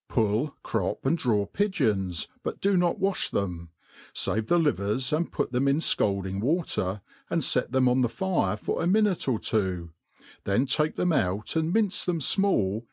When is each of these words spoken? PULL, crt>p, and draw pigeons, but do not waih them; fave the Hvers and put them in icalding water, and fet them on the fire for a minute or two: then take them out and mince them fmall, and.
PULL, 0.08 0.56
crt>p, 0.64 0.98
and 1.06 1.18
draw 1.18 1.44
pigeons, 1.44 2.26
but 2.42 2.62
do 2.62 2.78
not 2.78 2.98
waih 2.98 3.30
them; 3.30 3.68
fave 4.14 4.46
the 4.46 4.58
Hvers 4.58 5.12
and 5.14 5.30
put 5.30 5.52
them 5.52 5.68
in 5.68 5.80
icalding 5.80 6.40
water, 6.40 7.02
and 7.28 7.44
fet 7.44 7.72
them 7.72 7.90
on 7.90 8.00
the 8.00 8.08
fire 8.08 8.56
for 8.56 8.82
a 8.82 8.86
minute 8.86 9.28
or 9.28 9.38
two: 9.38 9.90
then 10.44 10.64
take 10.64 10.96
them 10.96 11.12
out 11.12 11.56
and 11.56 11.74
mince 11.74 12.06
them 12.06 12.20
fmall, 12.20 12.74
and. 12.76 12.86